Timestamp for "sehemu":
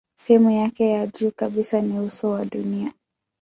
0.17-0.51